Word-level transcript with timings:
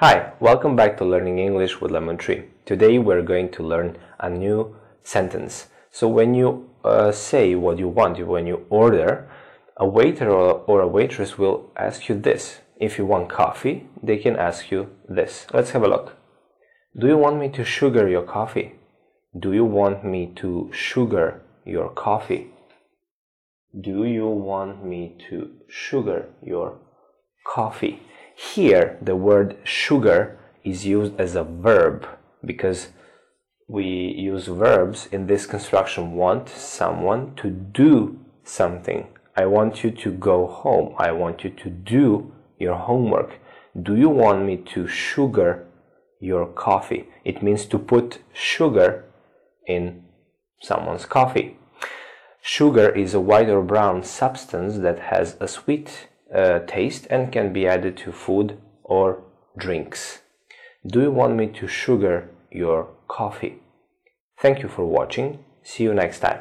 Hi, 0.00 0.34
welcome 0.40 0.76
back 0.76 0.98
to 0.98 1.06
Learning 1.06 1.38
English 1.38 1.80
with 1.80 1.90
Lemon 1.90 2.18
Tree. 2.18 2.42
Today 2.66 2.98
we're 2.98 3.22
going 3.22 3.50
to 3.52 3.62
learn 3.62 3.96
a 4.20 4.28
new 4.28 4.76
sentence. 5.02 5.68
So 5.90 6.06
when 6.06 6.34
you 6.34 6.68
uh, 6.84 7.12
say 7.12 7.54
what 7.54 7.78
you 7.78 7.88
want, 7.88 8.18
when 8.26 8.46
you 8.46 8.66
order, 8.68 9.26
a 9.78 9.88
waiter 9.88 10.28
or, 10.28 10.62
or 10.66 10.82
a 10.82 10.86
waitress 10.86 11.38
will 11.38 11.72
ask 11.78 12.10
you 12.10 12.14
this. 12.14 12.58
If 12.78 12.98
you 12.98 13.06
want 13.06 13.30
coffee, 13.30 13.88
they 14.02 14.18
can 14.18 14.36
ask 14.36 14.70
you 14.70 14.90
this. 15.08 15.46
Let's 15.54 15.70
have 15.70 15.82
a 15.82 15.88
look. 15.88 16.18
Do 17.00 17.06
you 17.06 17.16
want 17.16 17.40
me 17.40 17.48
to 17.52 17.64
sugar 17.64 18.06
your 18.06 18.24
coffee? 18.24 18.74
Do 19.40 19.54
you 19.54 19.64
want 19.64 20.04
me 20.04 20.30
to 20.36 20.70
sugar 20.74 21.40
your 21.64 21.88
coffee? 21.88 22.50
Do 23.72 24.04
you 24.04 24.28
want 24.28 24.84
me 24.84 25.16
to 25.30 25.52
sugar 25.70 26.28
your 26.42 26.80
coffee? 27.46 28.02
Here, 28.36 28.98
the 29.00 29.16
word 29.16 29.56
sugar 29.64 30.38
is 30.62 30.84
used 30.84 31.18
as 31.18 31.34
a 31.34 31.42
verb 31.42 32.06
because 32.44 32.88
we 33.66 33.86
use 33.86 34.46
verbs 34.46 35.08
in 35.10 35.26
this 35.26 35.46
construction 35.46 36.12
want 36.12 36.50
someone 36.50 37.34
to 37.36 37.48
do 37.48 38.18
something. 38.44 39.08
I 39.34 39.46
want 39.46 39.82
you 39.82 39.90
to 39.90 40.10
go 40.12 40.46
home. 40.46 40.94
I 40.98 41.12
want 41.12 41.44
you 41.44 41.50
to 41.50 41.70
do 41.70 42.30
your 42.58 42.76
homework. 42.76 43.38
Do 43.82 43.96
you 43.96 44.10
want 44.10 44.44
me 44.44 44.58
to 44.74 44.86
sugar 44.86 45.66
your 46.20 46.46
coffee? 46.46 47.08
It 47.24 47.42
means 47.42 47.64
to 47.66 47.78
put 47.78 48.18
sugar 48.34 49.04
in 49.66 50.04
someone's 50.60 51.06
coffee. 51.06 51.56
Sugar 52.42 52.90
is 52.90 53.14
a 53.14 53.20
white 53.20 53.48
or 53.48 53.62
brown 53.62 54.04
substance 54.04 54.76
that 54.78 54.98
has 54.98 55.38
a 55.40 55.48
sweet 55.48 56.08
uh, 56.36 56.60
taste 56.66 57.06
and 57.08 57.32
can 57.32 57.52
be 57.52 57.66
added 57.66 57.96
to 57.96 58.12
food 58.12 58.58
or 58.84 59.22
drinks. 59.56 60.20
Do 60.86 61.00
you 61.00 61.10
want 61.10 61.34
me 61.34 61.46
to 61.48 61.66
sugar 61.66 62.28
your 62.50 62.88
coffee? 63.08 63.62
Thank 64.38 64.62
you 64.62 64.68
for 64.68 64.84
watching. 64.84 65.44
See 65.62 65.84
you 65.84 65.94
next 65.94 66.20
time. 66.20 66.40